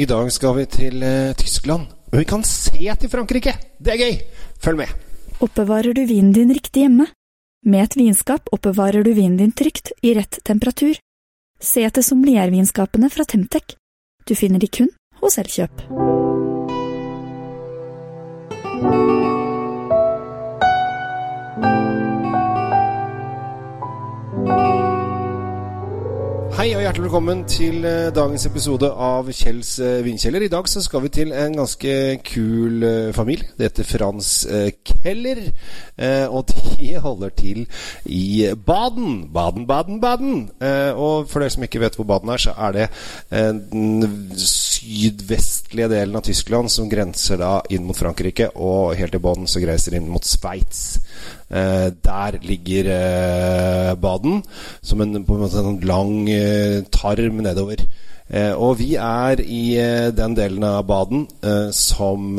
[0.00, 1.90] I dag skal vi til eh, Tyskland.
[2.10, 3.52] Men vi kan se til Frankrike!
[3.76, 4.14] Det er gøy!
[4.64, 4.94] Følg med.
[5.44, 7.10] Oppbevarer du vinen din riktig hjemme?
[7.68, 10.96] Med et vinskap oppbevarer du vinen din trygt, i rett temperatur.
[11.60, 13.76] Se etter sommeliervinskapene fra Temtec.
[14.24, 14.88] Du finner de kun
[15.20, 15.84] hos Elkjøp.
[26.70, 30.44] Hei og hjertelig velkommen til eh, dagens episode av Kjells vindkjeller vinkjeller.
[30.46, 33.48] I dag så skal vi til en ganske kul eh, familie.
[33.58, 35.40] Det heter Frans eh, Keller.
[35.98, 36.46] Eh, og
[36.78, 37.64] de holder til
[38.06, 39.32] i Baden.
[39.34, 40.46] Baden, Baden, Baden.
[40.62, 44.30] Eh, og for dere som ikke vet hvor Baden er, så er det eh, den
[44.38, 49.58] sydvestlige delen av Tyskland som grenser da inn mot Frankrike, og helt i bånn så
[49.58, 51.00] greiser inn mot Sveits.
[51.50, 54.42] Eh, der ligger eh, Baden
[54.82, 57.82] som en, på en måte en lang eh, tarm nedover.
[58.30, 62.38] Eh, og vi er i eh, den delen av Baden eh, som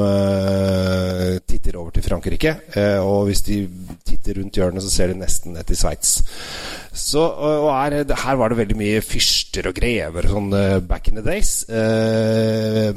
[1.51, 2.55] titter over til Frankrike.
[3.03, 3.65] Og hvis de
[4.07, 6.21] titter rundt hjørnet, så ser de nesten ned til Sveits.
[6.91, 10.49] Så, og og er, her var det veldig mye fyrster og grever sånn
[10.87, 11.53] back in the days.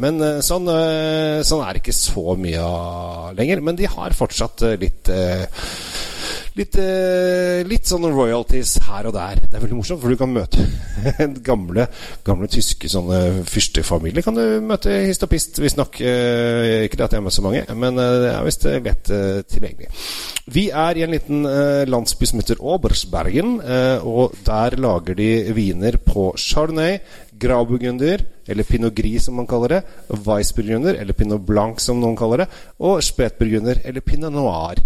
[0.03, 0.71] Men sånn,
[1.47, 3.63] sånn er det ikke så mye av lenger.
[3.63, 5.47] Men de har fortsatt litt eh,
[6.55, 9.41] Litt, eh, litt sånne royalties her og der.
[9.43, 10.63] Det er veldig morsomt, for du kan møte
[11.25, 11.89] en gamle,
[12.23, 14.23] gamle tyske sånne fyrstefamilier.
[14.23, 15.99] Kan du møte hist og pist, visstnok.
[15.99, 19.11] Eh, ikke det at jeg har møtt så mange, men eh, det er visst lett
[19.51, 19.91] tilgjengelig.
[20.55, 21.43] Vi er i en liten
[21.91, 23.57] landsby som heter Obersbergen,
[24.05, 26.99] og der lager de viner på chardonnay,
[27.41, 29.81] Grauburgunder, eller pinot gris som man kaller det,
[30.27, 34.83] Weissburgunder, eller pinot blanc som noen kaller det, og spetburgunder, eller pinot noir.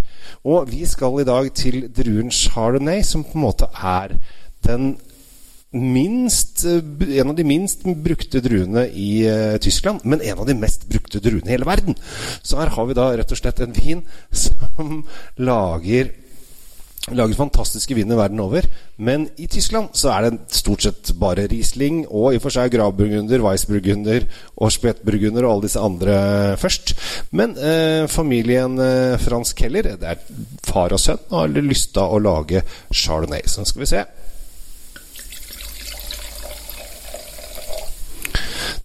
[0.49, 4.17] Og vi skal i dag til druen chardonnay, som på en måte er
[4.67, 4.95] den
[5.73, 6.81] minst, eh,
[7.21, 11.21] en av de minst brukte druene i eh, Tyskland, men en av de mest brukte
[11.21, 11.99] druene i hele verden.
[12.43, 15.05] Så her har vi da rett og slett en vin som
[15.37, 16.15] lager
[17.17, 18.67] Lager fantastiske viner verden over.
[18.97, 22.73] Men i Tyskland så er det stort sett bare Riesling og i og for seg
[22.75, 24.27] Gravburgunder, Weissburgunder
[24.59, 26.19] og Spetburgunder og alle disse andre
[26.61, 26.95] først.
[27.31, 30.23] Men eh, familien eh, Frans Keller, det er
[30.67, 33.47] far og sønn, har lyst til å lage chardonnay.
[33.49, 34.05] Så skal vi se.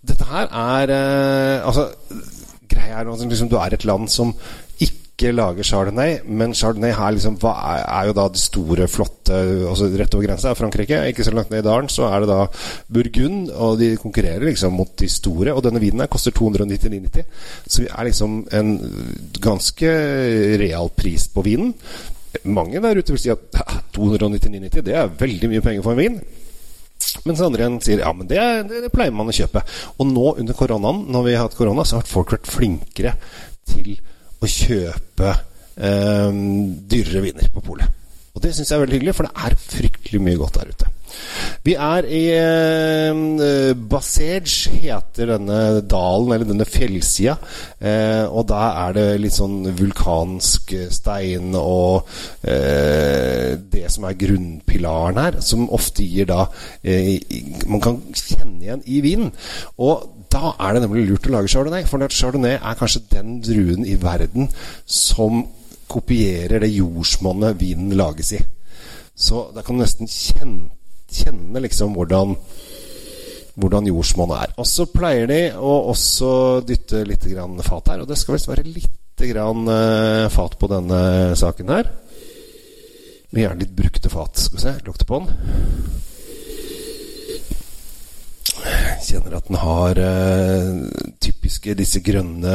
[0.04, 1.90] Dette her er eh, Altså,
[2.68, 4.34] greia er at liksom, du er et land som
[5.14, 9.36] ikke lager chardonnay, men chardonnay her liksom, er, er jo da de store, flotte
[9.70, 11.02] altså Rett over grensa er Frankrike.
[11.12, 12.48] Ikke så langt ned i dalen så er det da
[12.90, 15.54] Burgund, og de konkurrerer liksom mot de store.
[15.54, 17.28] Og denne vinen her koster 299,90,
[17.68, 18.74] så vi er liksom en
[19.44, 19.92] ganske
[20.64, 21.76] real pris på vinen.
[22.50, 26.02] Mange der ute vil si at "Ja, 299,90 det er veldig mye penger for en
[26.02, 26.18] vin.
[27.28, 28.42] Mens andre igjen sier ja, men det,
[28.82, 29.62] det pleier man å kjøpe.
[30.00, 33.14] Og nå under koronaen, når vi har hatt korona, så har folk vært flinkere
[33.70, 33.94] til
[34.44, 36.40] å kjøpe eh,
[36.94, 38.00] dyrere viner på polet.
[38.34, 40.90] Og det syns jeg er veldig hyggelig, for det er fryktelig mye godt der ute.
[41.64, 45.60] Vi er i eh, Basege, heter denne
[45.90, 47.36] dalen, eller denne fjellsida.
[47.78, 52.10] Eh, og da er det litt sånn vulkansk stein og
[52.42, 56.48] eh, det som er grunnpilaren her, som ofte gir da
[56.82, 57.22] eh,
[57.70, 59.32] Man kan kjenne igjen i vinen.
[59.78, 63.86] Og da er det nemlig lurt å lage chardonnay, for chardonnay er kanskje den druen
[63.86, 64.50] i verden
[64.86, 65.44] som
[65.92, 68.42] kopierer det jordsmonnet vinen lages i.
[69.14, 70.72] Så da kan du nesten kjenne,
[71.14, 72.38] kjenne liksom hvordan
[73.54, 74.54] hvordan jordsmonnet er.
[74.58, 76.32] Og så pleier de å også
[76.66, 80.70] dytte litt grann fat her, og det skal visst være litt grann eh, fat på
[80.72, 81.02] denne
[81.38, 81.92] saken her.
[83.30, 84.42] Men gjerne litt brukte fat.
[84.42, 85.94] Skal vi se, lukte på den.
[89.14, 90.70] Kjenner at den har eh,
[91.22, 92.54] typiske disse grønne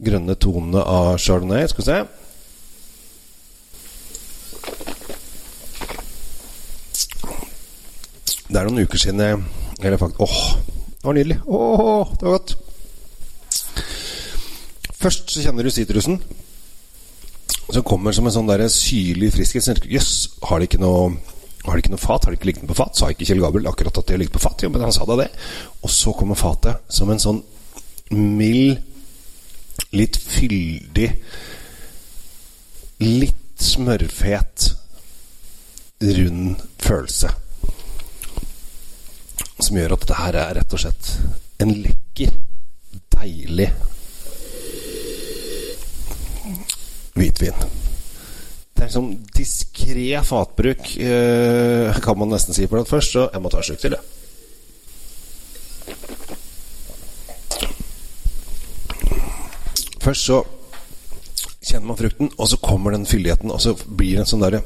[0.00, 1.66] Grønne tonene av chardonnay.
[1.68, 1.98] Skal vi se.
[8.48, 9.44] Det er noen uker siden jeg
[9.82, 10.40] Eller faktisk Åh,
[10.96, 11.38] det var nydelig.
[11.44, 12.56] Åh, det var godt.
[14.96, 16.22] Først så kjenner du sitrusen.
[17.68, 19.84] Som kommer som en sånn der syrlig friskhet.
[19.84, 21.18] Jøss, har de ikke noe
[21.66, 22.24] har de ikke noe fat?
[22.24, 22.96] Har de ikke liggende på fat?
[22.96, 24.62] Sa ikke Kjell Gabel akkurat at de har ligget på fat?
[24.62, 25.30] Jo, men han sa da det.
[25.82, 27.42] Og så kommer fatet som en sånn
[28.14, 28.78] mild,
[29.96, 31.10] litt fyldig,
[33.02, 34.70] litt smørfet,
[36.16, 37.32] rund følelse.
[39.56, 41.12] Som gjør at dette her er rett og slett
[41.64, 42.34] en lekker,
[43.16, 43.70] deilig
[47.16, 47.66] hvitvin.
[48.76, 49.14] Det er sånn
[50.16, 53.64] tre fatbruk, eh, kan man nesten si, på det først, så jeg må ta en
[53.64, 54.00] slurk til, jeg.
[60.00, 60.44] Først så
[61.66, 64.62] kjenner man frukten, og så kommer den fylligheten, og så blir det en sånn derre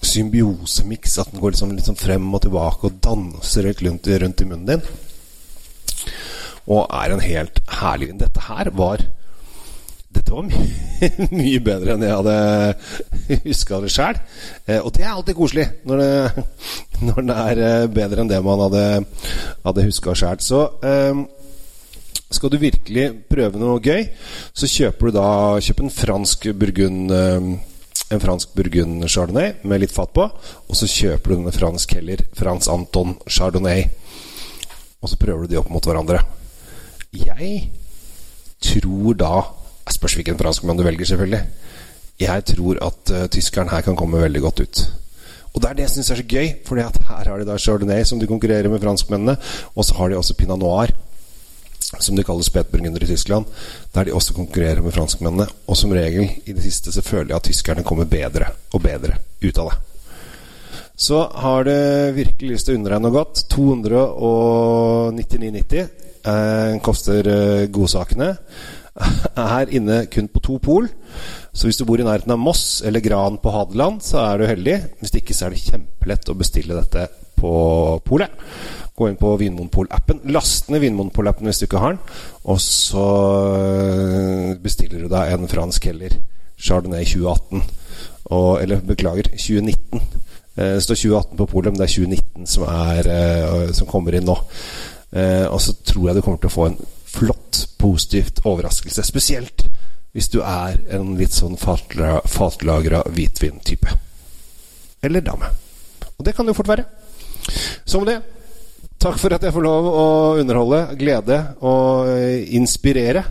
[0.00, 4.48] symbiosemiks, at den går liksom, liksom, frem og tilbake og danser helt rundt, rundt i
[4.48, 4.82] munnen din.
[6.70, 8.14] Og er en helt herlig.
[8.20, 9.02] Dette her var
[10.10, 11.10] dette var mye,
[11.40, 14.18] mye bedre enn jeg hadde huska det sjøl.
[14.66, 16.46] Eh, og det er alltid koselig når det,
[17.08, 18.86] når det er eh, bedre enn det man hadde,
[19.66, 20.42] hadde huska sjøl.
[20.42, 21.22] Så eh,
[22.30, 24.06] skal du virkelig prøve noe gøy,
[24.54, 25.28] så kjøper du da
[25.62, 27.14] Kjøp en fransk burgund
[28.10, 30.26] en fransk burgund chardonnay med litt fat på.
[30.66, 33.84] Og så kjøper du denne fransk heller Frans Anton chardonnay.
[35.00, 36.22] Og så prøver du de opp mot hverandre.
[37.14, 37.70] Jeg
[38.62, 39.34] tror da
[39.90, 41.42] Jeg spørs hvilken franskmann du velger, selvfølgelig.
[42.20, 44.76] Jeg tror at uh, tyskeren her kan komme veldig godt ut.
[45.50, 48.04] Og det er det jeg syns er så gøy, for her har de da chardonnay,
[48.06, 49.34] som de konkurrerer med franskmennene.
[49.74, 50.94] Og så har de også pinot noir
[51.98, 53.50] som de kaller spetburgunder i Tyskland,
[53.90, 55.46] der de også konkurrerer med franskmennene.
[55.66, 59.18] Og som regel, i det siste, så føler jeg at tyskerne kommer bedre og bedre
[59.42, 59.78] ut av det.
[61.00, 61.74] Så har du
[62.14, 63.42] virkelig lyst til å unne deg noe godt.
[63.50, 68.36] 299,90 eh, koster eh, godsakene.
[69.36, 70.88] Er inne kun på to pol.
[71.52, 74.48] Så hvis du bor i nærheten av Moss eller Gran på Hadeland, så er du
[74.50, 74.76] heldig.
[75.00, 77.06] Hvis ikke så er det kjempelett å bestille dette
[77.40, 77.52] på
[78.04, 78.34] polet.
[78.96, 80.24] Gå inn på Vinmonopol-appen.
[80.34, 82.02] Last ned Vinmonopol-appen hvis du ikke har den.
[82.52, 83.06] Og så
[83.56, 86.18] eh, bestiller du deg en fransk Heller
[86.60, 87.64] Chardonnay 2018.
[88.30, 90.04] Og, eller beklager, 2019.
[90.58, 94.18] Eh, det står 2018 på polet, men det er 2019 som, er, eh, som kommer
[94.18, 94.36] inn nå.
[95.10, 96.76] Og så tror jeg du kommer til å få en
[97.80, 99.04] positivt overraskelse.
[99.06, 99.66] Spesielt
[100.12, 103.94] hvis du er en litt sånn fatlagra hvitvin-type.
[105.06, 105.48] Eller dame.
[106.18, 106.86] Og det kan det jo fort være.
[107.94, 108.20] Med det
[109.00, 110.08] Takk for at jeg får lov å
[110.42, 113.22] underholde, glede og eh, inspirere.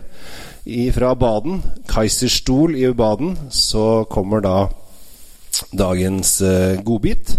[0.96, 4.56] Fra Baden, Kaiserstol i Baden, så kommer da
[5.70, 7.32] dagens uh, godbit.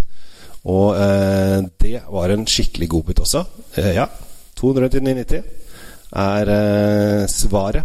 [0.69, 3.43] Og eh, det var en skikkelig godbit også.
[3.81, 4.05] Eh, ja,
[4.59, 5.41] 299
[6.11, 7.83] er svaret.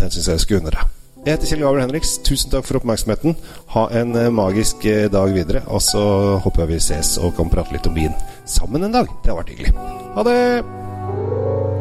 [0.00, 0.96] Den syns jeg skulle unne deg.
[1.20, 2.14] Jeg heter Kjell Gabriel Henriks.
[2.24, 3.34] Tusen takk for oppmerksomheten.
[3.74, 5.60] Ha en eh, magisk eh, dag videre.
[5.68, 6.00] Og så
[6.40, 8.16] håper jeg vi ses og kan prate litt om vin
[8.48, 9.12] sammen en dag.
[9.20, 9.74] Det har vært hyggelig.
[10.16, 10.38] Ha det!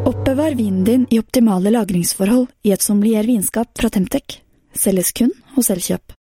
[0.10, 4.42] Oppbevar vinen din i optimale lagringsforhold i et sommelier vinskap fra Temtec.
[4.76, 6.19] Selges kun hos Elkjøp.